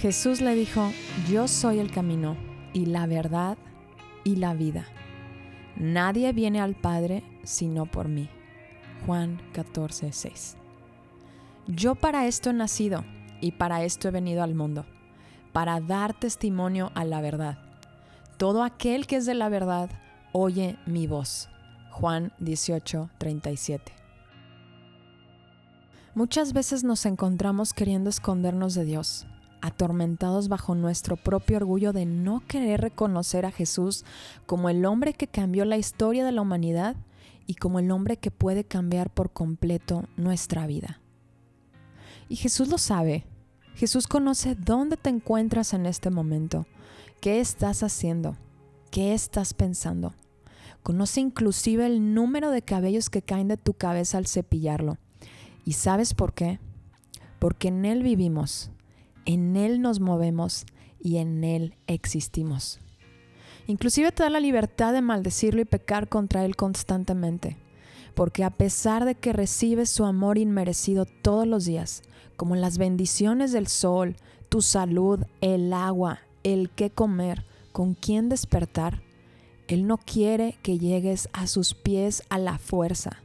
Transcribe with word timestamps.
Jesús 0.00 0.40
le 0.40 0.54
dijo, 0.54 0.92
yo 1.28 1.46
soy 1.46 1.78
el 1.78 1.90
camino 1.90 2.34
y 2.72 2.86
la 2.86 3.04
verdad 3.04 3.58
y 4.24 4.36
la 4.36 4.54
vida. 4.54 4.86
Nadie 5.76 6.32
viene 6.32 6.58
al 6.58 6.74
Padre 6.74 7.22
sino 7.44 7.84
por 7.84 8.08
mí. 8.08 8.30
Juan 9.04 9.42
14, 9.52 10.10
6. 10.10 10.56
Yo 11.66 11.96
para 11.96 12.26
esto 12.26 12.48
he 12.48 12.54
nacido 12.54 13.04
y 13.42 13.52
para 13.52 13.84
esto 13.84 14.08
he 14.08 14.10
venido 14.10 14.42
al 14.42 14.54
mundo, 14.54 14.86
para 15.52 15.80
dar 15.80 16.18
testimonio 16.18 16.92
a 16.94 17.04
la 17.04 17.20
verdad. 17.20 17.58
Todo 18.38 18.64
aquel 18.64 19.06
que 19.06 19.16
es 19.16 19.26
de 19.26 19.34
la 19.34 19.50
verdad 19.50 19.90
oye 20.32 20.78
mi 20.86 21.06
voz. 21.08 21.50
Juan 21.90 22.32
18, 22.38 23.10
37. 23.18 23.92
Muchas 26.14 26.54
veces 26.54 26.84
nos 26.84 27.04
encontramos 27.04 27.74
queriendo 27.74 28.08
escondernos 28.08 28.74
de 28.74 28.86
Dios, 28.86 29.26
atormentados 29.62 30.48
bajo 30.48 30.74
nuestro 30.74 31.16
propio 31.16 31.56
orgullo 31.56 31.92
de 31.92 32.06
no 32.06 32.42
querer 32.46 32.80
reconocer 32.80 33.46
a 33.46 33.50
Jesús 33.50 34.04
como 34.46 34.68
el 34.68 34.84
hombre 34.84 35.14
que 35.14 35.26
cambió 35.26 35.64
la 35.64 35.76
historia 35.76 36.24
de 36.24 36.32
la 36.32 36.42
humanidad 36.42 36.96
y 37.46 37.54
como 37.54 37.78
el 37.78 37.90
hombre 37.90 38.16
que 38.16 38.30
puede 38.30 38.64
cambiar 38.64 39.10
por 39.10 39.32
completo 39.32 40.04
nuestra 40.16 40.66
vida. 40.66 41.00
Y 42.28 42.36
Jesús 42.36 42.68
lo 42.68 42.78
sabe. 42.78 43.26
Jesús 43.74 44.06
conoce 44.06 44.54
dónde 44.54 44.96
te 44.96 45.10
encuentras 45.10 45.74
en 45.74 45.86
este 45.86 46.10
momento, 46.10 46.66
qué 47.20 47.40
estás 47.40 47.82
haciendo, 47.82 48.36
qué 48.90 49.14
estás 49.14 49.54
pensando. 49.54 50.14
Conoce 50.82 51.20
inclusive 51.20 51.86
el 51.86 52.14
número 52.14 52.50
de 52.50 52.62
cabellos 52.62 53.10
que 53.10 53.22
caen 53.22 53.48
de 53.48 53.56
tu 53.56 53.74
cabeza 53.74 54.18
al 54.18 54.26
cepillarlo. 54.26 54.98
¿Y 55.64 55.72
sabes 55.72 56.14
por 56.14 56.34
qué? 56.34 56.58
Porque 57.38 57.68
en 57.68 57.84
Él 57.84 58.02
vivimos, 58.02 58.70
en 59.24 59.56
Él 59.56 59.80
nos 59.80 60.00
movemos 60.00 60.66
y 60.98 61.18
en 61.18 61.44
Él 61.44 61.74
existimos. 61.86 62.80
Inclusive 63.66 64.12
te 64.12 64.22
da 64.22 64.30
la 64.30 64.40
libertad 64.40 64.92
de 64.92 65.02
maldecirlo 65.02 65.60
y 65.60 65.64
pecar 65.64 66.08
contra 66.08 66.44
Él 66.44 66.56
constantemente, 66.56 67.56
porque 68.14 68.44
a 68.44 68.50
pesar 68.50 69.04
de 69.04 69.14
que 69.14 69.32
recibes 69.32 69.90
su 69.90 70.04
amor 70.04 70.38
inmerecido 70.38 71.06
todos 71.06 71.46
los 71.46 71.64
días, 71.64 72.02
como 72.36 72.56
las 72.56 72.78
bendiciones 72.78 73.52
del 73.52 73.66
sol, 73.66 74.16
tu 74.48 74.62
salud, 74.62 75.20
el 75.40 75.72
agua, 75.72 76.20
el 76.42 76.70
qué 76.70 76.90
comer, 76.90 77.44
con 77.72 77.94
quién 77.94 78.28
despertar, 78.28 79.02
Él 79.68 79.86
no 79.86 79.98
quiere 79.98 80.58
que 80.62 80.78
llegues 80.78 81.28
a 81.32 81.46
sus 81.46 81.74
pies 81.74 82.22
a 82.28 82.38
la 82.38 82.58
fuerza 82.58 83.22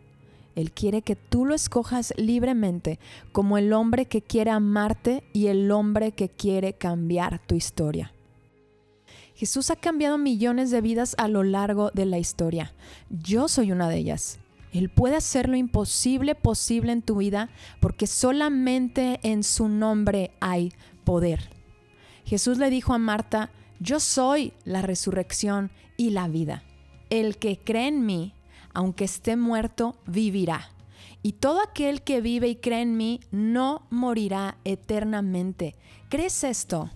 él 0.56 0.72
quiere 0.72 1.02
que 1.02 1.16
tú 1.16 1.46
lo 1.46 1.54
escojas 1.54 2.14
libremente 2.18 3.00
como 3.32 3.58
el 3.58 3.74
hombre 3.74 4.06
que 4.06 4.22
quiere 4.22 4.52
amarte 4.52 5.24
y 5.34 5.48
el 5.48 5.70
hombre 5.72 6.14
que 6.14 6.30
quiere 6.30 6.74
cambiar 6.74 7.40
tu 7.46 7.56
historia. 7.56 8.14
Jesús 9.36 9.70
ha 9.70 9.76
cambiado 9.76 10.18
millones 10.18 10.72
de 10.72 10.80
vidas 10.80 11.14
a 11.18 11.28
lo 11.28 11.44
largo 11.44 11.92
de 11.94 12.06
la 12.06 12.18
historia. 12.18 12.74
Yo 13.10 13.50
soy 13.50 13.74
una 13.74 13.90
de 13.90 13.98
ellas. 13.98 14.40
Él 14.72 14.90
puede 14.90 15.18
hacer 15.18 15.50
lo 15.50 15.58
imposible 15.58 16.36
posible 16.36 16.94
en 16.94 17.02
tu 17.02 17.18
vida 17.18 17.50
porque 17.82 18.08
solamente 18.08 19.20
en 19.24 19.44
su 19.44 19.68
nombre 19.68 20.32
hay 20.40 20.72
poder. 21.04 21.50
Jesús 22.26 22.58
le 22.58 22.70
dijo 22.70 22.94
a 22.94 22.98
Marta, 22.98 23.52
yo 23.80 24.00
soy 24.00 24.54
la 24.64 24.82
resurrección 24.82 25.70
y 25.98 26.12
la 26.12 26.30
vida. 26.30 26.64
El 27.10 27.38
que 27.38 27.58
cree 27.58 27.88
en 27.88 28.06
mí, 28.06 28.34
aunque 28.76 29.06
esté 29.06 29.36
muerto, 29.36 29.96
vivirá. 30.06 30.70
Y 31.24 31.34
todo 31.34 31.60
aquel 31.62 32.04
que 32.04 32.22
vive 32.22 32.48
y 32.50 32.56
cree 32.58 32.82
en 32.82 32.98
mí 32.98 33.20
no 33.32 33.88
morirá 33.90 34.58
eternamente. 34.64 35.76
¿Crees 36.10 36.44
esto? 36.44 36.92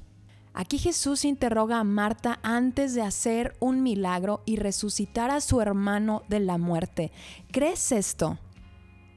Aquí 0.54 0.78
Jesús 0.78 1.26
interroga 1.26 1.80
a 1.80 1.84
Marta 1.84 2.40
antes 2.44 2.94
de 2.94 3.02
hacer 3.02 3.56
un 3.60 3.82
milagro 3.82 4.44
y 4.46 4.58
resucitar 4.58 5.32
a 5.32 5.42
su 5.42 5.62
hermano 5.62 6.24
de 6.28 6.42
la 6.42 6.58
muerte. 6.58 7.12
¿Crees 7.52 7.92
esto? 7.92 8.38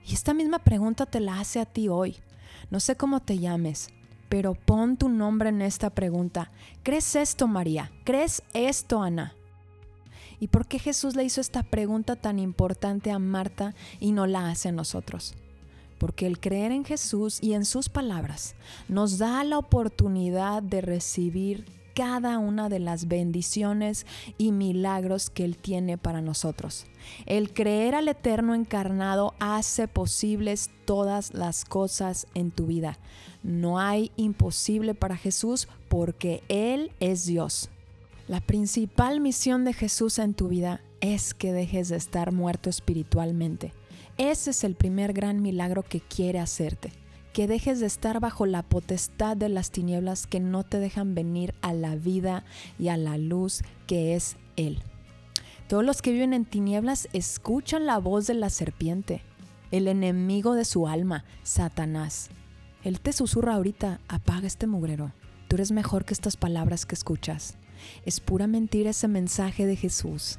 Y 0.06 0.14
esta 0.14 0.34
misma 0.34 0.60
pregunta 0.60 1.04
te 1.04 1.20
la 1.20 1.40
hace 1.40 1.60
a 1.60 1.66
ti 1.66 1.88
hoy. 1.88 2.16
No 2.70 2.80
sé 2.80 2.96
cómo 2.96 3.20
te 3.20 3.38
llames, 3.38 3.90
pero 4.28 4.54
pon 4.54 4.96
tu 4.96 5.08
nombre 5.08 5.50
en 5.50 5.62
esta 5.62 5.90
pregunta. 5.90 6.52
¿Crees 6.82 7.16
esto, 7.16 7.48
María? 7.48 7.90
¿Crees 8.04 8.42
esto, 8.54 9.02
Ana? 9.02 9.34
¿Y 10.42 10.48
por 10.48 10.66
qué 10.66 10.80
Jesús 10.80 11.14
le 11.14 11.22
hizo 11.22 11.40
esta 11.40 11.62
pregunta 11.62 12.16
tan 12.16 12.40
importante 12.40 13.12
a 13.12 13.20
Marta 13.20 13.76
y 14.00 14.10
no 14.10 14.26
la 14.26 14.50
hace 14.50 14.70
a 14.70 14.72
nosotros? 14.72 15.36
Porque 15.98 16.26
el 16.26 16.40
creer 16.40 16.72
en 16.72 16.84
Jesús 16.84 17.38
y 17.40 17.52
en 17.52 17.64
sus 17.64 17.88
palabras 17.88 18.56
nos 18.88 19.18
da 19.18 19.44
la 19.44 19.56
oportunidad 19.56 20.60
de 20.60 20.80
recibir 20.80 21.64
cada 21.94 22.38
una 22.38 22.68
de 22.68 22.80
las 22.80 23.06
bendiciones 23.06 24.04
y 24.36 24.50
milagros 24.50 25.30
que 25.30 25.44
Él 25.44 25.56
tiene 25.56 25.96
para 25.96 26.22
nosotros. 26.22 26.86
El 27.24 27.52
creer 27.52 27.94
al 27.94 28.08
Eterno 28.08 28.56
encarnado 28.56 29.34
hace 29.38 29.86
posibles 29.86 30.70
todas 30.86 31.34
las 31.34 31.64
cosas 31.64 32.26
en 32.34 32.50
tu 32.50 32.66
vida. 32.66 32.98
No 33.44 33.78
hay 33.78 34.10
imposible 34.16 34.96
para 34.96 35.16
Jesús 35.16 35.68
porque 35.88 36.42
Él 36.48 36.90
es 36.98 37.26
Dios. 37.26 37.70
La 38.28 38.40
principal 38.40 39.20
misión 39.20 39.64
de 39.64 39.72
Jesús 39.72 40.20
en 40.20 40.34
tu 40.34 40.48
vida 40.48 40.80
es 41.00 41.34
que 41.34 41.52
dejes 41.52 41.88
de 41.88 41.96
estar 41.96 42.30
muerto 42.30 42.70
espiritualmente. 42.70 43.72
Ese 44.16 44.50
es 44.50 44.62
el 44.62 44.76
primer 44.76 45.12
gran 45.12 45.42
milagro 45.42 45.82
que 45.82 46.00
quiere 46.00 46.38
hacerte. 46.38 46.92
Que 47.32 47.48
dejes 47.48 47.80
de 47.80 47.86
estar 47.86 48.20
bajo 48.20 48.46
la 48.46 48.62
potestad 48.62 49.36
de 49.36 49.48
las 49.48 49.70
tinieblas 49.70 50.28
que 50.28 50.38
no 50.38 50.62
te 50.62 50.78
dejan 50.78 51.14
venir 51.14 51.54
a 51.62 51.72
la 51.72 51.96
vida 51.96 52.44
y 52.78 52.88
a 52.88 52.96
la 52.96 53.18
luz 53.18 53.62
que 53.88 54.14
es 54.14 54.36
Él. 54.56 54.82
Todos 55.66 55.84
los 55.84 56.00
que 56.00 56.12
viven 56.12 56.34
en 56.34 56.44
tinieblas 56.44 57.08
escuchan 57.12 57.86
la 57.86 57.98
voz 57.98 58.26
de 58.26 58.34
la 58.34 58.50
serpiente, 58.50 59.22
el 59.70 59.88
enemigo 59.88 60.54
de 60.54 60.64
su 60.64 60.86
alma, 60.86 61.24
Satanás. 61.42 62.28
Él 62.84 63.00
te 63.00 63.12
susurra 63.12 63.54
ahorita, 63.54 64.00
apaga 64.06 64.46
este 64.46 64.66
mugrero. 64.66 65.12
Tú 65.48 65.56
eres 65.56 65.72
mejor 65.72 66.04
que 66.04 66.14
estas 66.14 66.36
palabras 66.36 66.86
que 66.86 66.94
escuchas. 66.94 67.56
Es 68.04 68.20
pura 68.20 68.46
mentira 68.46 68.90
ese 68.90 69.08
mensaje 69.08 69.66
de 69.66 69.76
Jesús. 69.76 70.38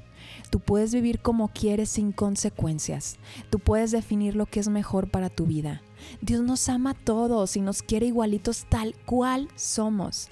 Tú 0.49 0.59
puedes 0.59 0.93
vivir 0.93 1.19
como 1.19 1.49
quieres 1.49 1.89
sin 1.89 2.11
consecuencias. 2.11 3.17
Tú 3.49 3.59
puedes 3.59 3.91
definir 3.91 4.35
lo 4.35 4.45
que 4.45 4.59
es 4.59 4.69
mejor 4.69 5.09
para 5.09 5.29
tu 5.29 5.45
vida. 5.45 5.81
Dios 6.21 6.41
nos 6.41 6.67
ama 6.69 6.91
a 6.91 6.93
todos 6.93 7.55
y 7.55 7.61
nos 7.61 7.81
quiere 7.81 8.07
igualitos 8.07 8.65
tal 8.69 8.95
cual 9.05 9.47
somos. 9.55 10.29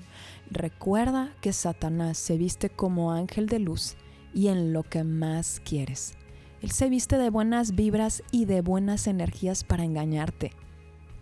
Recuerda 0.49 1.33
que 1.41 1.53
Satanás 1.53 2.17
se 2.17 2.37
viste 2.37 2.69
como 2.69 3.11
ángel 3.11 3.47
de 3.47 3.59
luz 3.59 3.95
y 4.33 4.47
en 4.47 4.73
lo 4.73 4.83
que 4.83 5.03
más 5.03 5.61
quieres. 5.63 6.13
Él 6.61 6.71
se 6.71 6.89
viste 6.89 7.17
de 7.17 7.29
buenas 7.29 7.75
vibras 7.75 8.21
y 8.31 8.45
de 8.45 8.61
buenas 8.61 9.07
energías 9.07 9.63
para 9.63 9.83
engañarte. 9.83 10.51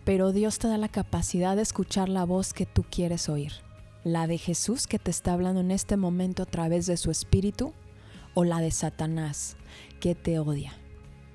Pero 0.04 0.32
Dios 0.32 0.58
te 0.58 0.68
da 0.68 0.76
la 0.76 0.88
capacidad 0.88 1.56
de 1.56 1.62
escuchar 1.62 2.08
la 2.08 2.24
voz 2.24 2.52
que 2.52 2.66
tú 2.66 2.84
quieres 2.90 3.28
oír 3.28 3.52
la 4.04 4.26
de 4.26 4.38
Jesús 4.38 4.86
que 4.86 4.98
te 4.98 5.10
está 5.10 5.34
hablando 5.34 5.60
en 5.60 5.70
este 5.70 5.96
momento 5.96 6.42
a 6.42 6.46
través 6.46 6.86
de 6.86 6.96
su 6.96 7.10
espíritu 7.10 7.72
o 8.34 8.44
la 8.44 8.60
de 8.60 8.70
Satanás 8.70 9.56
que 10.00 10.14
te 10.14 10.38
odia. 10.38 10.72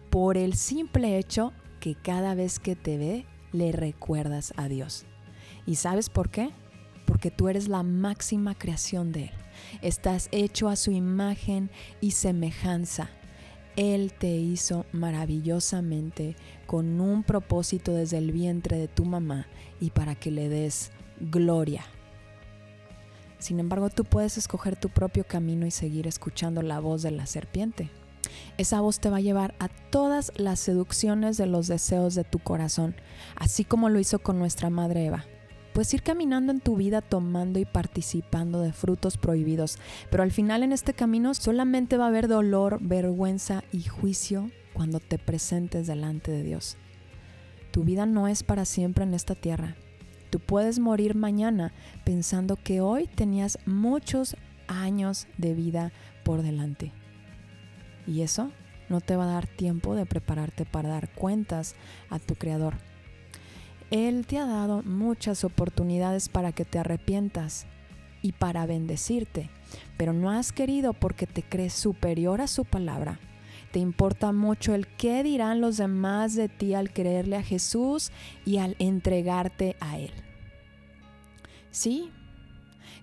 Por 0.09 0.37
el 0.37 0.55
simple 0.55 1.17
hecho 1.17 1.53
que 1.79 1.95
cada 1.95 2.33
vez 2.33 2.59
que 2.59 2.75
te 2.75 2.97
ve 2.97 3.25
le 3.51 3.71
recuerdas 3.71 4.53
a 4.57 4.67
Dios. 4.67 5.05
¿Y 5.65 5.75
sabes 5.75 6.09
por 6.09 6.29
qué? 6.29 6.49
Porque 7.05 7.29
tú 7.31 7.49
eres 7.49 7.67
la 7.67 7.83
máxima 7.83 8.55
creación 8.55 9.11
de 9.11 9.25
Él. 9.25 9.31
Estás 9.81 10.27
hecho 10.31 10.67
a 10.67 10.75
su 10.75 10.91
imagen 10.91 11.69
y 12.01 12.11
semejanza. 12.11 13.09
Él 13.75 14.13
te 14.17 14.35
hizo 14.35 14.85
maravillosamente 14.91 16.35
con 16.65 16.99
un 16.99 17.23
propósito 17.23 17.93
desde 17.93 18.17
el 18.17 18.31
vientre 18.31 18.77
de 18.77 18.87
tu 18.87 19.05
mamá 19.05 19.47
y 19.79 19.91
para 19.91 20.15
que 20.15 20.31
le 20.31 20.49
des 20.49 20.91
gloria 21.19 21.85
sin 23.39 23.59
embargo, 23.59 23.89
tú 23.89 24.03
puedes 24.03 24.37
escoger 24.37 24.75
tu 24.75 24.89
propio 24.89 25.25
camino 25.25 25.65
y 25.65 25.71
seguir 25.71 26.07
escuchando 26.07 26.61
la 26.61 26.79
voz 26.79 27.01
de 27.01 27.11
la 27.11 27.25
serpiente. 27.25 27.89
Esa 28.57 28.81
voz 28.81 28.99
te 28.99 29.09
va 29.09 29.17
a 29.17 29.21
llevar 29.21 29.55
a 29.59 29.67
todas 29.67 30.31
las 30.35 30.59
seducciones 30.59 31.37
de 31.37 31.45
los 31.45 31.67
deseos 31.67 32.15
de 32.15 32.23
tu 32.23 32.39
corazón, 32.39 32.95
así 33.35 33.63
como 33.65 33.89
lo 33.89 33.99
hizo 33.99 34.19
con 34.19 34.39
nuestra 34.39 34.69
madre 34.69 35.05
Eva. 35.05 35.25
Puedes 35.73 35.93
ir 35.93 36.03
caminando 36.03 36.53
en 36.53 36.61
tu 36.61 36.77
vida 36.77 37.01
tomando 37.01 37.59
y 37.59 37.65
participando 37.65 38.61
de 38.61 38.71
frutos 38.71 39.17
prohibidos, 39.17 39.77
pero 40.09 40.23
al 40.23 40.31
final 40.31 40.63
en 40.63 40.71
este 40.71 40.93
camino 40.93 41.33
solamente 41.33 41.97
va 41.97 42.05
a 42.05 42.07
haber 42.07 42.29
dolor, 42.29 42.79
vergüenza 42.81 43.63
y 43.73 43.83
juicio 43.83 44.49
cuando 44.73 45.01
te 45.01 45.19
presentes 45.19 45.85
delante 45.85 46.31
de 46.31 46.43
Dios. 46.43 46.77
Tu 47.71 47.83
vida 47.83 48.05
no 48.05 48.29
es 48.29 48.43
para 48.43 48.63
siempre 48.63 49.03
en 49.03 49.13
esta 49.13 49.35
tierra. 49.35 49.75
Puedes 50.39 50.79
morir 50.79 51.15
mañana 51.15 51.71
pensando 52.03 52.55
que 52.55 52.81
hoy 52.81 53.07
tenías 53.07 53.59
muchos 53.65 54.35
años 54.67 55.27
de 55.37 55.53
vida 55.53 55.91
por 56.23 56.41
delante. 56.41 56.91
Y 58.07 58.21
eso 58.21 58.51
no 58.89 59.01
te 59.01 59.15
va 59.15 59.23
a 59.25 59.33
dar 59.33 59.47
tiempo 59.47 59.95
de 59.95 60.05
prepararte 60.05 60.65
para 60.65 60.89
dar 60.89 61.09
cuentas 61.09 61.75
a 62.09 62.19
tu 62.19 62.35
Creador. 62.35 62.75
Él 63.91 64.25
te 64.25 64.37
ha 64.37 64.45
dado 64.45 64.83
muchas 64.83 65.43
oportunidades 65.43 66.29
para 66.29 66.51
que 66.51 66.65
te 66.65 66.79
arrepientas 66.79 67.65
y 68.21 68.31
para 68.31 68.65
bendecirte, 68.65 69.49
pero 69.97 70.11
no 70.11 70.31
has 70.31 70.51
querido 70.51 70.93
porque 70.93 71.27
te 71.27 71.43
crees 71.43 71.73
superior 71.73 72.41
a 72.41 72.47
su 72.47 72.65
palabra. 72.65 73.19
Te 73.71 73.79
importa 73.79 74.31
mucho 74.31 74.73
el 74.73 74.87
qué 74.87 75.21
dirán 75.21 75.61
los 75.61 75.77
demás 75.77 76.33
de 76.33 76.49
ti 76.49 76.73
al 76.73 76.91
creerle 76.91 77.35
a 77.35 77.43
Jesús 77.43 78.11
y 78.45 78.57
al 78.57 78.75
entregarte 78.79 79.75
a 79.79 79.99
Él. 79.99 80.11
Sí, 81.75 82.09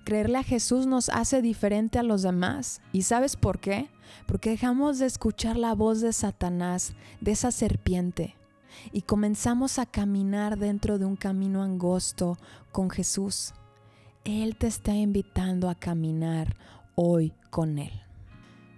creerle 0.03 0.39
a 0.39 0.43
Jesús 0.43 0.87
nos 0.87 1.11
hace 1.11 1.43
diferente 1.43 1.99
a 1.99 2.03
los 2.03 2.23
demás. 2.23 2.81
¿Y 2.91 3.03
sabes 3.03 3.37
por 3.37 3.61
qué? 3.61 3.91
Porque 4.27 4.49
dejamos 4.49 4.99
de 4.99 5.05
escuchar 5.05 5.59
la 5.59 5.75
voz 5.75 6.01
de 6.01 6.15
Satanás, 6.15 6.95
de 7.21 7.33
esa 7.33 7.51
serpiente, 7.51 8.35
y 8.91 9.03
comenzamos 9.03 9.79
a 9.79 9.85
caminar 9.85 10.59
dentro 10.59 10.99
de 10.99 11.05
un 11.05 11.17
camino 11.17 11.63
angosto 11.63 12.39
con 12.73 12.89
Jesús. 12.89 13.53
Él 14.25 14.57
te 14.57 14.69
está 14.69 14.95
invitando 14.95 15.69
a 15.69 15.75
caminar 15.75 16.57
hoy 16.95 17.35
con 17.51 17.79
Él. 17.79 17.93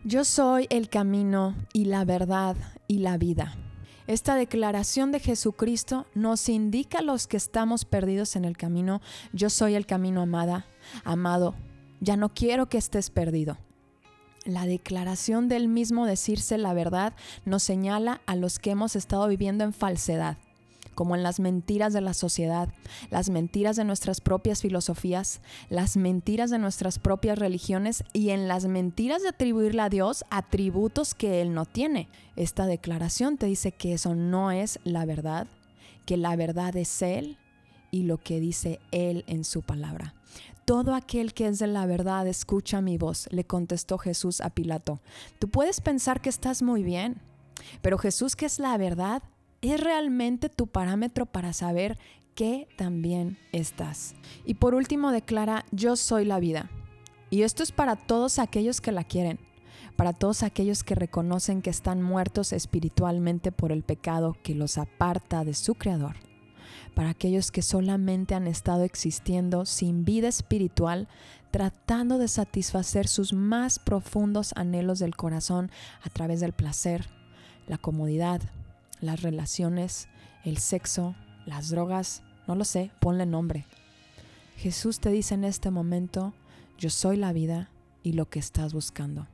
Yo 0.03 0.25
soy 0.25 0.67
el 0.71 0.89
camino 0.89 1.55
y 1.73 1.85
la 1.85 2.05
verdad 2.05 2.57
y 2.89 2.99
la 2.99 3.17
vida. 3.17 3.55
Esta 4.07 4.35
declaración 4.35 5.13
de 5.13 5.21
Jesucristo 5.21 6.07
nos 6.15 6.51
indica 6.51 6.99
a 6.99 7.03
los 7.03 7.27
que 7.27 7.39
estamos 7.39 7.87
perdidos 7.87 8.37
en 8.37 8.45
el 8.45 8.57
camino, 8.57 9.01
yo 9.33 9.49
soy 9.49 9.75
el 9.75 9.87
camino 9.87 10.21
amada, 10.21 10.67
amado, 11.05 11.55
ya 12.01 12.17
no 12.19 12.29
quiero 12.35 12.69
que 12.69 12.77
estés 12.77 13.09
perdido. 13.09 13.57
La 14.45 14.67
declaración 14.67 15.49
del 15.49 15.69
mismo 15.69 16.05
decirse 16.05 16.59
la 16.59 16.75
verdad 16.75 17.15
nos 17.47 17.63
señala 17.63 18.21
a 18.27 18.37
los 18.37 18.59
que 18.59 18.73
hemos 18.73 18.95
estado 18.95 19.27
viviendo 19.27 19.65
en 19.65 19.73
falsedad, 19.73 20.37
como 20.95 21.15
en 21.15 21.23
las 21.23 21.41
mentiras 21.41 21.93
de 21.93 22.01
la 22.01 22.15
sociedad, 22.15 22.69
las 23.11 23.31
mentiras 23.31 23.77
de 23.77 23.85
nuestras 23.85 24.21
propias 24.21 24.63
filosofías, 24.63 25.41
las 25.69 25.97
mentiras 25.97 26.51
de 26.51 26.59
nuestras 26.59 26.99
propias 26.99 27.39
religiones 27.39 28.05
y 28.13 28.31
en 28.31 28.49
las 28.49 28.67
mentiras 28.67 29.23
de 29.23 29.29
atribuirle 29.29 29.83
a 29.83 29.89
Dios 29.89 30.25
atributos 30.31 31.15
que 31.15 31.43
Él 31.43 31.55
no 31.55 31.67
tiene. 31.67 32.09
Esta 32.37 32.67
declaración 32.67 33.37
te 33.37 33.47
dice 33.47 33.73
que 33.73 33.95
eso 33.95 34.15
no 34.15 34.51
es 34.51 34.79
la 34.85 35.05
verdad, 35.05 35.47
que 36.07 36.17
la 36.17 36.37
verdad 36.37 36.77
es 36.77 37.03
Él 37.03 37.39
y 37.91 38.03
lo 38.03 38.19
que 38.19 38.41
dice 38.41 38.81
Él 38.91 39.25
en 39.27 39.45
su 39.45 39.63
palabra. 39.63 40.15
Todo 40.65 40.95
aquel 40.95 41.35
que 41.35 41.47
es 41.47 41.59
de 41.59 41.67
la 41.67 41.85
verdad 41.85 42.27
escucha 42.27 42.81
mi 42.81 42.97
voz, 42.97 43.29
le 43.31 43.45
contestó 43.45 43.99
Jesús 43.99 44.41
a 44.41 44.49
Pilato. 44.49 45.01
Tú 45.39 45.51
puedes 45.51 45.83
pensar 45.83 46.23
que 46.23 46.31
estás 46.31 46.63
muy 46.63 46.83
bien, 46.83 47.21
pero 47.83 47.99
Jesús, 47.99 48.35
que 48.35 48.47
es 48.47 48.59
la 48.59 48.77
verdad, 48.79 49.23
es 49.73 49.81
realmente 49.81 50.49
tu 50.49 50.67
parámetro 50.67 51.27
para 51.27 51.53
saber 51.53 51.99
que 52.35 52.69
también 52.77 53.39
estás. 53.53 54.15
Y 54.45 54.55
por 54.55 54.75
último 54.75 55.13
declara, 55.13 55.65
yo 55.71 55.97
soy 55.97 56.25
la 56.25 56.41
vida. 56.41 56.71
Y 57.31 57.43
esto 57.43 57.63
es 57.63 57.73
para 57.73 57.97
todos 57.97 58.39
aquellos 58.39 58.81
que 58.81 58.93
la 58.93 59.05
quieren, 59.05 59.39
para 59.97 60.13
todos 60.13 60.43
aquellos 60.43 60.85
que 60.85 60.95
reconocen 60.95 61.63
que 61.63 61.71
están 61.71 62.03
muertos 62.03 62.53
espiritualmente 62.53 63.53
por 63.53 63.73
el 63.73 63.83
pecado 63.83 64.37
que 64.43 64.55
los 64.55 64.79
aparta 64.79 65.45
de 65.45 65.55
su 65.55 65.75
Creador 65.75 66.17
para 66.95 67.11
aquellos 67.11 67.51
que 67.51 67.63
solamente 67.63 68.35
han 68.35 68.47
estado 68.47 68.85
existiendo 68.85 69.67
sin 69.67 70.05
vida 70.05 70.29
espiritual, 70.29 71.09
tratando 71.51 72.19
de 72.19 72.29
satisfacer 72.29 73.09
sus 73.09 73.33
más 73.33 73.79
profundos 73.79 74.53
anhelos 74.57 74.99
del 75.01 75.17
corazón 75.17 75.71
a 76.03 76.11
través 76.11 76.41
del 76.41 76.53
placer, 76.53 77.09
la 77.67 77.79
comodidad, 77.79 78.41
las 79.05 79.23
relaciones, 79.23 80.09
el 80.45 80.59
sexo, 80.59 81.15
las 81.47 81.71
drogas, 81.71 82.23
no 82.47 82.55
lo 82.55 82.65
sé, 82.65 82.91
ponle 83.01 83.27
nombre. 83.27 83.67
Jesús 84.57 85.01
te 85.01 85.11
dice 85.11 85.35
en 85.35 85.45
este 85.45 85.71
momento, 85.71 86.33
yo 86.79 86.91
soy 86.91 87.17
la 87.17 87.33
vida 87.33 87.71
y 88.03 88.13
lo 88.13 88.29
que 88.29 88.39
estás 88.39 88.73
buscando. 88.73 89.27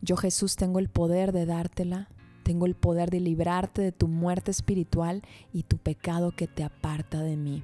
Yo 0.00 0.16
Jesús 0.16 0.56
tengo 0.56 0.78
el 0.78 0.88
poder 0.88 1.32
de 1.32 1.46
dártela 1.46 2.08
tengo 2.42 2.66
el 2.66 2.74
poder 2.74 3.10
de 3.10 3.20
librarte 3.20 3.82
de 3.82 3.92
tu 3.92 4.08
muerte 4.08 4.50
espiritual 4.50 5.22
y 5.52 5.62
tu 5.62 5.78
pecado 5.78 6.32
que 6.32 6.46
te 6.46 6.64
aparta 6.64 7.22
de 7.22 7.36
mí. 7.36 7.62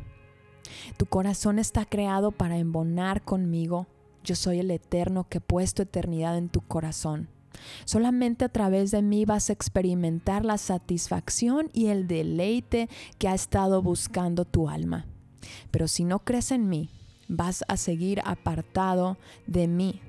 Tu 0.96 1.06
corazón 1.06 1.58
está 1.58 1.84
creado 1.84 2.30
para 2.30 2.58
embonar 2.58 3.22
conmigo. 3.22 3.86
Yo 4.22 4.34
soy 4.34 4.60
el 4.60 4.70
eterno 4.70 5.28
que 5.28 5.38
he 5.38 5.40
puesto 5.40 5.82
eternidad 5.82 6.36
en 6.36 6.48
tu 6.48 6.60
corazón. 6.60 7.28
Solamente 7.84 8.44
a 8.44 8.48
través 8.48 8.90
de 8.90 9.02
mí 9.02 9.24
vas 9.24 9.50
a 9.50 9.52
experimentar 9.52 10.44
la 10.44 10.58
satisfacción 10.58 11.70
y 11.72 11.86
el 11.86 12.06
deleite 12.06 12.88
que 13.18 13.28
ha 13.28 13.34
estado 13.34 13.82
buscando 13.82 14.44
tu 14.44 14.68
alma. 14.68 15.06
Pero 15.70 15.88
si 15.88 16.04
no 16.04 16.20
crees 16.20 16.50
en 16.52 16.68
mí, 16.68 16.90
vas 17.28 17.64
a 17.68 17.76
seguir 17.76 18.20
apartado 18.24 19.18
de 19.46 19.68
mí, 19.68 20.00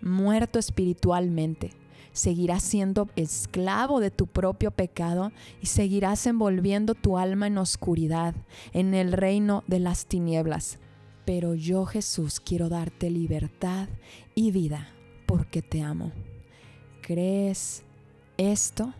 muerto 0.00 0.58
espiritualmente 0.58 1.72
seguirás 2.18 2.62
siendo 2.62 3.08
esclavo 3.16 4.00
de 4.00 4.10
tu 4.10 4.26
propio 4.26 4.70
pecado 4.70 5.32
y 5.62 5.66
seguirás 5.66 6.26
envolviendo 6.26 6.94
tu 6.94 7.16
alma 7.16 7.46
en 7.46 7.58
oscuridad, 7.58 8.34
en 8.72 8.94
el 8.94 9.12
reino 9.12 9.64
de 9.66 9.78
las 9.78 10.06
tinieblas. 10.06 10.78
Pero 11.24 11.54
yo 11.54 11.84
Jesús 11.86 12.40
quiero 12.40 12.68
darte 12.68 13.10
libertad 13.10 13.88
y 14.34 14.50
vida 14.50 14.88
porque 15.26 15.62
te 15.62 15.82
amo. 15.82 16.12
¿Crees 17.08 17.84
esto? 18.36 18.92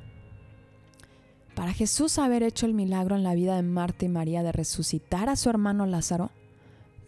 Para 1.54 1.74
Jesús 1.74 2.18
haber 2.18 2.42
hecho 2.42 2.64
el 2.64 2.72
milagro 2.72 3.16
en 3.16 3.22
la 3.22 3.34
vida 3.34 3.54
de 3.54 3.62
Marta 3.62 4.06
y 4.06 4.08
María 4.08 4.42
de 4.42 4.50
resucitar 4.50 5.28
a 5.28 5.36
su 5.36 5.50
hermano 5.50 5.84
Lázaro, 5.84 6.30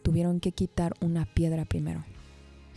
tuvieron 0.02 0.41
que 0.41 0.52
quitar 0.52 0.93
una 1.00 1.25
piedra 1.25 1.64
primero. 1.64 2.05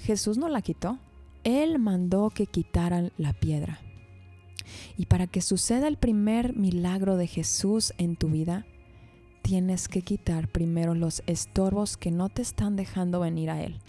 Jesús 0.03 0.37
no 0.37 0.47
la 0.47 0.61
quitó. 0.61 0.99
Él 1.43 1.79
mandó 1.79 2.29
que 2.29 2.47
quitaran 2.47 3.11
la 3.17 3.33
piedra. 3.33 3.81
Y 4.97 5.07
para 5.07 5.27
que 5.27 5.41
suceda 5.41 5.89
el 5.89 5.97
primer 5.97 6.55
milagro 6.55 7.17
de 7.17 7.27
Jesús 7.27 7.93
en 7.97 8.15
tu 8.15 8.29
vida, 8.29 8.65
tienes 9.41 9.89
que 9.89 10.01
quitar 10.01 10.47
primero 10.47 10.95
los 10.95 11.23
estorbos 11.27 11.97
que 11.97 12.09
no 12.09 12.29
te 12.29 12.41
están 12.41 12.77
dejando 12.77 13.19
venir 13.19 13.49
a 13.49 13.61
Él. 13.61 13.81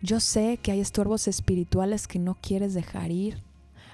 Yo 0.00 0.18
sé 0.20 0.58
que 0.62 0.72
hay 0.72 0.80
estorbos 0.80 1.28
espirituales 1.28 2.08
que 2.08 2.18
no 2.18 2.38
quieres 2.40 2.72
dejar 2.72 3.10
ir. 3.10 3.44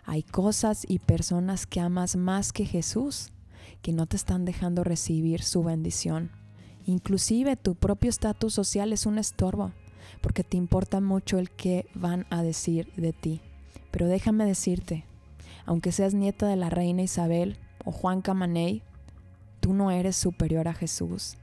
Hay 0.04 0.22
cosas 0.22 0.84
y 0.88 0.98
personas 0.98 1.66
que 1.66 1.80
amas 1.80 2.16
más 2.16 2.52
que 2.52 2.66
Jesús, 2.66 3.32
que 3.82 3.92
no 3.92 4.06
te 4.06 4.16
están 4.16 4.44
dejando 4.44 4.84
recibir 4.84 5.42
su 5.42 5.62
bendición. 5.62 6.30
Inclusive 6.84 7.56
tu 7.56 7.74
propio 7.74 8.10
estatus 8.10 8.54
social 8.54 8.92
es 8.92 9.06
un 9.06 9.18
estorbo 9.18 9.72
porque 10.20 10.44
te 10.44 10.56
importa 10.56 11.00
mucho 11.00 11.38
el 11.38 11.50
que 11.50 11.86
van 11.94 12.26
a 12.30 12.42
decir 12.42 12.92
de 12.96 13.12
ti. 13.12 13.40
Pero 13.90 14.06
déjame 14.06 14.44
decirte, 14.44 15.04
aunque 15.66 15.92
seas 15.92 16.14
nieta 16.14 16.46
de 16.46 16.56
la 16.56 16.70
reina 16.70 17.02
Isabel 17.02 17.58
o 17.84 17.92
Juan 17.92 18.22
Camaney, 18.22 18.82
tú 19.60 19.74
no 19.74 19.90
eres 19.90 20.16
superior 20.16 20.68
a 20.68 20.74
Jesús. 20.74 21.36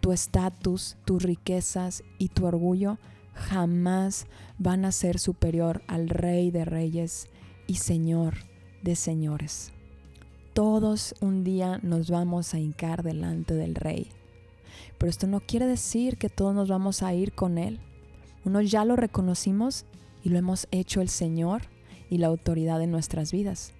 Tu 0.00 0.12
estatus, 0.12 0.96
tus 1.04 1.22
riquezas 1.22 2.04
y 2.18 2.28
tu 2.28 2.46
orgullo 2.46 2.98
jamás 3.34 4.26
van 4.58 4.84
a 4.84 4.92
ser 4.92 5.18
superior 5.18 5.82
al 5.86 6.08
Rey 6.08 6.50
de 6.50 6.64
Reyes 6.64 7.28
y 7.68 7.74
Señor 7.74 8.34
de 8.82 8.96
Señores. 8.96 9.72
Todos 10.54 11.14
un 11.20 11.44
día 11.44 11.78
nos 11.84 12.10
vamos 12.10 12.54
a 12.54 12.58
hincar 12.58 13.04
delante 13.04 13.54
del 13.54 13.76
Rey. 13.76 14.08
Pero 14.96 15.10
esto 15.10 15.28
no 15.28 15.40
quiere 15.40 15.66
decir 15.66 16.16
que 16.16 16.30
todos 16.30 16.54
nos 16.54 16.68
vamos 16.68 17.02
a 17.02 17.14
ir 17.14 17.32
con 17.32 17.58
Él. 17.58 17.78
Unos 18.44 18.70
ya 18.70 18.84
lo 18.84 18.96
reconocimos 18.96 19.84
y 20.24 20.30
lo 20.30 20.38
hemos 20.38 20.66
hecho 20.72 21.00
el 21.00 21.10
Señor 21.10 21.62
y 22.10 22.18
la 22.18 22.28
autoridad 22.28 22.82
en 22.82 22.90
nuestras 22.90 23.30
vidas. 23.30 23.74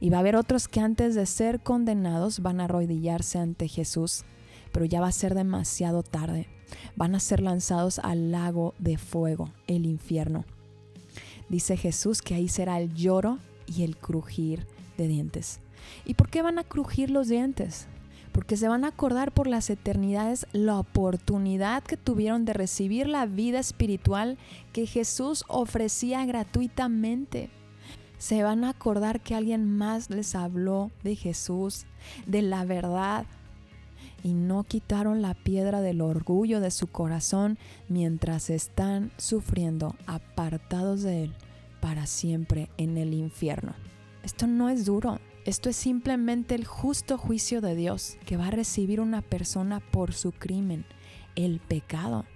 Y 0.00 0.10
va 0.10 0.18
a 0.18 0.20
haber 0.20 0.36
otros 0.36 0.68
que 0.68 0.80
antes 0.80 1.14
de 1.16 1.26
ser 1.26 1.60
condenados 1.60 2.40
van 2.40 2.60
a 2.60 2.64
arrodillarse 2.64 3.38
ante 3.38 3.66
Jesús, 3.66 4.24
pero 4.72 4.84
ya 4.84 5.00
va 5.00 5.08
a 5.08 5.12
ser 5.12 5.34
demasiado 5.34 6.04
tarde. 6.04 6.46
Van 6.94 7.16
a 7.16 7.20
ser 7.20 7.40
lanzados 7.40 7.98
al 7.98 8.30
lago 8.30 8.74
de 8.78 8.96
fuego, 8.96 9.50
el 9.66 9.86
infierno. 9.86 10.44
Dice 11.48 11.76
Jesús 11.76 12.22
que 12.22 12.34
ahí 12.34 12.48
será 12.48 12.80
el 12.80 12.94
lloro 12.94 13.38
y 13.66 13.82
el 13.82 13.96
crujir 13.96 14.66
de 14.96 15.08
dientes. 15.08 15.60
¿Y 16.04 16.14
por 16.14 16.28
qué 16.28 16.42
van 16.42 16.58
a 16.58 16.64
crujir 16.64 17.10
los 17.10 17.28
dientes? 17.28 17.88
porque 18.38 18.56
se 18.56 18.68
van 18.68 18.84
a 18.84 18.88
acordar 18.88 19.32
por 19.32 19.48
las 19.48 19.68
eternidades 19.68 20.46
la 20.52 20.78
oportunidad 20.78 21.82
que 21.82 21.96
tuvieron 21.96 22.44
de 22.44 22.52
recibir 22.52 23.08
la 23.08 23.26
vida 23.26 23.58
espiritual 23.58 24.38
que 24.72 24.86
Jesús 24.86 25.44
ofrecía 25.48 26.24
gratuitamente. 26.24 27.50
Se 28.16 28.44
van 28.44 28.62
a 28.62 28.68
acordar 28.68 29.20
que 29.20 29.34
alguien 29.34 29.76
más 29.76 30.08
les 30.10 30.36
habló 30.36 30.92
de 31.02 31.16
Jesús, 31.16 31.86
de 32.26 32.42
la 32.42 32.64
verdad, 32.64 33.26
y 34.22 34.34
no 34.34 34.64
quitaron 34.64 35.22
la 35.22 35.34
piedra 35.34 35.80
del 35.80 36.00
orgullo 36.00 36.60
de 36.60 36.70
su 36.70 36.86
corazón 36.86 37.58
mientras 37.88 38.50
están 38.50 39.10
sufriendo 39.16 39.96
apartados 40.06 41.02
de 41.02 41.24
Él 41.24 41.34
para 41.80 42.06
siempre 42.06 42.68
en 42.76 42.96
el 42.96 43.14
infierno. 43.14 43.74
Esto 44.22 44.46
no 44.46 44.68
es 44.68 44.84
duro, 44.84 45.20
Esto 45.44 45.70
es 45.70 45.76
simplemente 45.76 46.54
el 46.54 46.66
justo 46.66 47.16
juicio 47.16 47.62
de 47.62 47.74
Dios 47.74 48.18
que 48.26 48.36
va 48.36 48.48
a 48.48 48.50
recibir 48.50 49.00
una 49.00 49.22
persona 49.22 49.80
por 49.80 50.12
su 50.12 50.32
crimen, 50.32 50.84
el 51.36 51.58
pecado. 51.60 52.26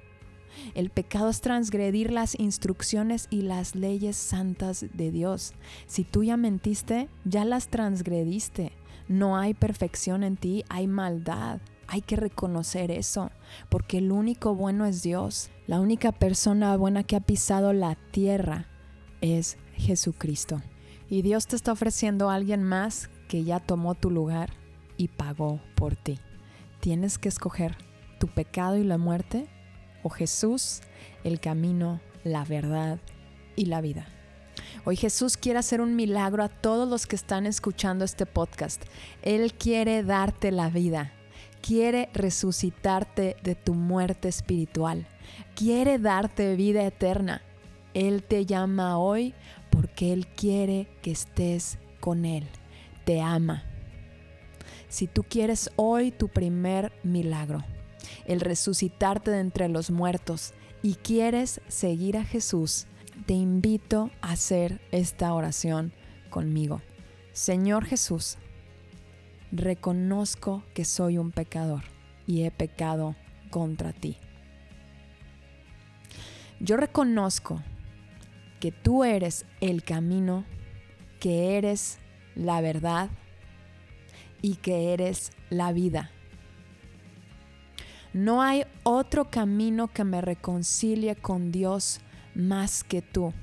El 0.74 0.88
pecado 0.88 1.28
es 1.28 1.42
transgredir 1.42 2.10
las 2.10 2.38
instrucciones 2.38 3.26
y 3.28 3.42
las 3.42 3.74
leyes 3.74 4.16
santas 4.16 4.86
de 4.94 5.10
Dios. 5.10 5.52
Si 5.86 6.04
tú 6.04 6.24
ya 6.24 6.38
mentiste, 6.38 7.08
ya 7.24 7.44
las 7.44 7.68
transgrediste. 7.68 8.72
No 9.08 9.36
hay 9.36 9.52
perfección 9.52 10.22
en 10.22 10.36
ti, 10.36 10.64
hay 10.70 10.86
maldad. 10.86 11.60
Hay 11.92 12.00
que 12.00 12.16
reconocer 12.16 12.90
eso, 12.90 13.30
porque 13.68 13.98
el 13.98 14.12
único 14.12 14.54
bueno 14.54 14.86
es 14.86 15.02
Dios. 15.02 15.50
La 15.66 15.78
única 15.78 16.10
persona 16.10 16.74
buena 16.78 17.04
que 17.04 17.16
ha 17.16 17.20
pisado 17.20 17.74
la 17.74 17.96
tierra 18.12 18.66
es 19.20 19.58
Jesucristo. 19.74 20.62
Y 21.10 21.20
Dios 21.20 21.46
te 21.46 21.54
está 21.54 21.70
ofreciendo 21.70 22.30
a 22.30 22.34
alguien 22.36 22.62
más 22.62 23.10
que 23.28 23.44
ya 23.44 23.60
tomó 23.60 23.94
tu 23.94 24.10
lugar 24.10 24.54
y 24.96 25.08
pagó 25.08 25.60
por 25.74 25.94
ti. 25.94 26.18
Tienes 26.80 27.18
que 27.18 27.28
escoger 27.28 27.76
tu 28.18 28.26
pecado 28.26 28.78
y 28.78 28.84
la 28.84 28.96
muerte 28.96 29.50
o 30.02 30.08
Jesús, 30.08 30.80
el 31.24 31.40
camino, 31.40 32.00
la 32.24 32.46
verdad 32.46 33.00
y 33.54 33.66
la 33.66 33.82
vida. 33.82 34.06
Hoy 34.86 34.96
Jesús 34.96 35.36
quiere 35.36 35.58
hacer 35.58 35.82
un 35.82 35.94
milagro 35.94 36.42
a 36.42 36.48
todos 36.48 36.88
los 36.88 37.06
que 37.06 37.16
están 37.16 37.44
escuchando 37.44 38.06
este 38.06 38.24
podcast. 38.24 38.82
Él 39.20 39.52
quiere 39.52 40.02
darte 40.02 40.52
la 40.52 40.70
vida. 40.70 41.12
Quiere 41.62 42.10
resucitarte 42.12 43.36
de 43.42 43.54
tu 43.54 43.72
muerte 43.72 44.28
espiritual. 44.28 45.06
Quiere 45.54 45.98
darte 45.98 46.54
vida 46.56 46.84
eterna. 46.84 47.40
Él 47.94 48.22
te 48.22 48.44
llama 48.44 48.98
hoy 48.98 49.34
porque 49.70 50.12
Él 50.12 50.26
quiere 50.26 50.88
que 51.00 51.12
estés 51.12 51.78
con 52.00 52.24
Él. 52.24 52.46
Te 53.04 53.20
ama. 53.20 53.64
Si 54.88 55.06
tú 55.06 55.22
quieres 55.22 55.70
hoy 55.76 56.10
tu 56.10 56.28
primer 56.28 56.92
milagro, 57.02 57.64
el 58.26 58.40
resucitarte 58.40 59.30
de 59.30 59.40
entre 59.40 59.68
los 59.68 59.90
muertos, 59.90 60.52
y 60.82 60.94
quieres 60.96 61.60
seguir 61.68 62.16
a 62.16 62.24
Jesús, 62.24 62.86
te 63.26 63.34
invito 63.34 64.10
a 64.20 64.32
hacer 64.32 64.80
esta 64.90 65.32
oración 65.32 65.92
conmigo. 66.28 66.82
Señor 67.32 67.84
Jesús, 67.84 68.36
reconozco 69.52 70.64
que 70.74 70.84
soy 70.84 71.18
un 71.18 71.30
pecador 71.30 71.82
y 72.26 72.44
he 72.44 72.50
pecado 72.50 73.14
contra 73.50 73.92
ti. 73.92 74.16
Yo 76.58 76.76
reconozco 76.76 77.62
que 78.60 78.72
tú 78.72 79.04
eres 79.04 79.44
el 79.60 79.84
camino, 79.84 80.44
que 81.20 81.58
eres 81.58 81.98
la 82.34 82.60
verdad 82.60 83.10
y 84.40 84.56
que 84.56 84.94
eres 84.94 85.32
la 85.50 85.72
vida. 85.72 86.10
No 88.14 88.42
hay 88.42 88.64
otro 88.84 89.30
camino 89.30 89.88
que 89.88 90.04
me 90.04 90.20
reconcilie 90.20 91.16
con 91.16 91.52
Dios 91.52 92.00
más 92.34 92.84
que 92.84 93.02
tú. 93.02 93.34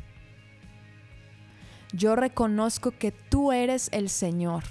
Yo 1.92 2.16
reconozco 2.16 2.92
que 2.92 3.12
tú 3.12 3.52
eres 3.52 3.90
el 3.92 4.10
Señor 4.10 4.64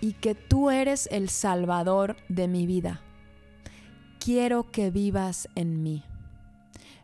y 0.00 0.12
que 0.12 0.34
tú 0.34 0.70
eres 0.70 1.08
el 1.10 1.28
Salvador 1.28 2.16
de 2.28 2.48
mi 2.48 2.66
vida. 2.66 3.00
Quiero 4.18 4.70
que 4.70 4.90
vivas 4.90 5.48
en 5.54 5.82
mí. 5.82 6.02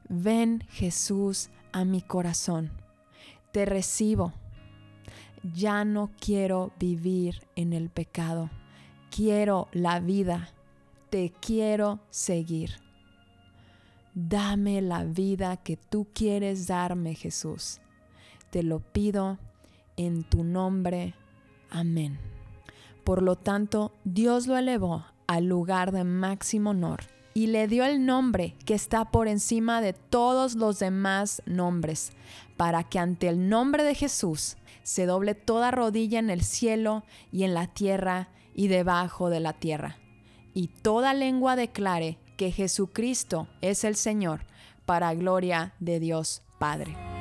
Ven 0.08 0.64
Jesús 0.68 1.50
a 1.72 1.84
mi 1.84 2.02
corazón. 2.02 2.70
Te 3.52 3.64
recibo. 3.64 4.32
Ya 5.54 5.84
no 5.84 6.10
quiero 6.20 6.72
vivir 6.78 7.42
en 7.56 7.72
el 7.72 7.90
pecado. 7.90 8.50
Quiero 9.10 9.68
la 9.72 10.00
vida. 10.00 10.50
Te 11.10 11.32
quiero 11.40 12.00
seguir. 12.10 12.80
Dame 14.14 14.82
la 14.82 15.04
vida 15.04 15.56
que 15.56 15.76
tú 15.76 16.06
quieres 16.12 16.66
darme, 16.66 17.14
Jesús. 17.14 17.80
Te 18.50 18.62
lo 18.62 18.80
pido 18.80 19.38
en 19.96 20.24
tu 20.24 20.44
nombre. 20.44 21.14
Amén. 21.70 22.31
Por 23.04 23.22
lo 23.22 23.36
tanto, 23.36 23.92
Dios 24.04 24.46
lo 24.46 24.56
elevó 24.56 25.04
al 25.26 25.46
lugar 25.46 25.92
de 25.92 26.04
máximo 26.04 26.70
honor 26.70 27.00
y 27.34 27.46
le 27.46 27.66
dio 27.66 27.84
el 27.84 28.04
nombre 28.04 28.54
que 28.64 28.74
está 28.74 29.10
por 29.10 29.28
encima 29.28 29.80
de 29.80 29.92
todos 29.92 30.54
los 30.54 30.78
demás 30.78 31.42
nombres, 31.46 32.12
para 32.56 32.84
que 32.84 32.98
ante 32.98 33.28
el 33.28 33.48
nombre 33.48 33.84
de 33.84 33.94
Jesús 33.94 34.56
se 34.82 35.06
doble 35.06 35.34
toda 35.34 35.70
rodilla 35.70 36.18
en 36.18 36.30
el 36.30 36.42
cielo 36.42 37.04
y 37.30 37.44
en 37.44 37.54
la 37.54 37.68
tierra 37.68 38.28
y 38.54 38.68
debajo 38.68 39.30
de 39.30 39.40
la 39.40 39.54
tierra, 39.54 39.96
y 40.54 40.68
toda 40.68 41.14
lengua 41.14 41.56
declare 41.56 42.18
que 42.36 42.52
Jesucristo 42.52 43.48
es 43.60 43.84
el 43.84 43.96
Señor, 43.96 44.44
para 44.84 45.14
gloria 45.14 45.74
de 45.80 46.00
Dios 46.00 46.42
Padre. 46.58 47.11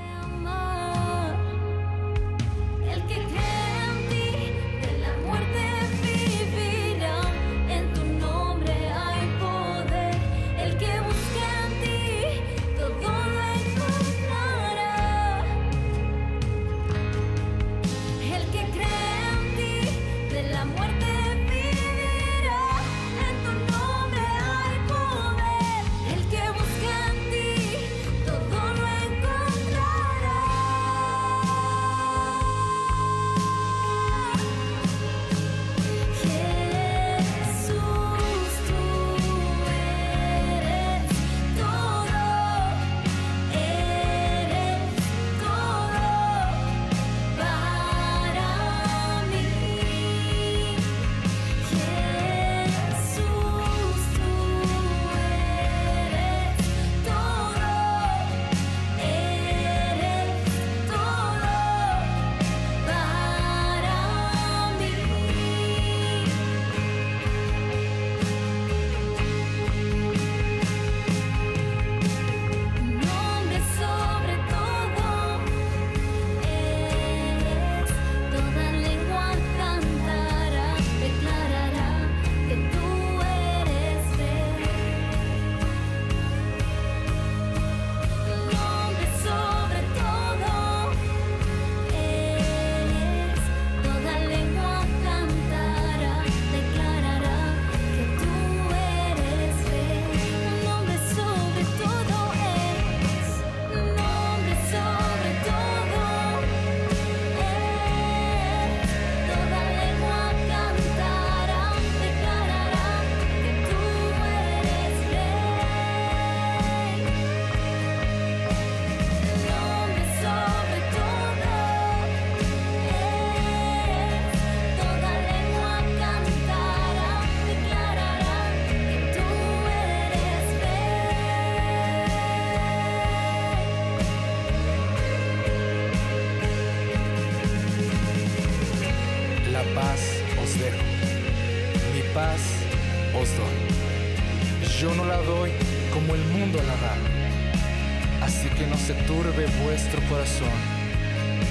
No 148.72 148.78
se 148.78 148.94
turbe 149.06 149.46
vuestro 149.64 150.02
corazón, 150.08 150.48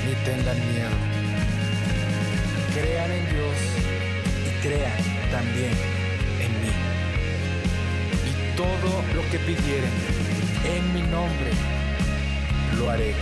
ni 0.07 0.15
tengan 0.25 0.57
miedo. 0.73 0.97
Crean 2.75 3.11
en 3.13 3.25
Dios 3.31 3.57
y 4.49 4.67
crean 4.67 5.03
también 5.31 5.73
en 6.45 6.53
mí. 6.63 6.73
Y 8.31 8.57
todo 8.57 9.05
lo 9.15 9.23
que 9.31 9.39
pidieren 9.39 9.93
en 10.65 10.95
mi 10.95 11.03
nombre, 11.03 11.51
lo 12.79 12.91
haré. 12.91 13.15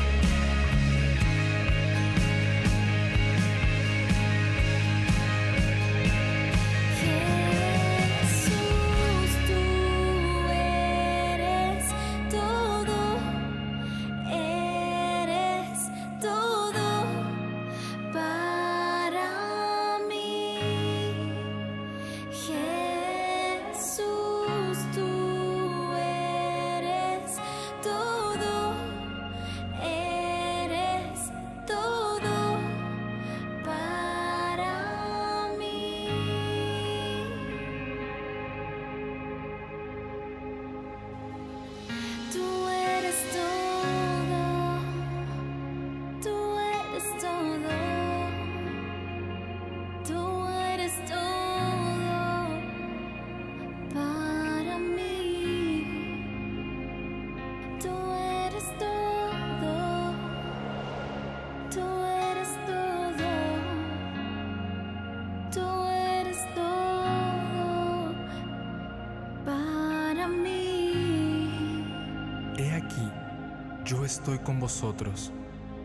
Estoy 74.09 74.39
con 74.39 74.59
vosotros 74.59 75.33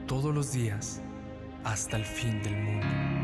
todos 0.07 0.33
los 0.33 0.53
días 0.53 1.01
hasta 1.65 1.97
el 1.97 2.05
fin 2.05 2.41
del 2.41 2.55
mundo. 2.55 3.22